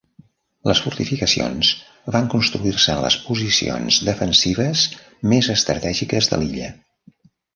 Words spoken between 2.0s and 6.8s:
van construir-se en les posicions defensives més estratègiques de l'illa.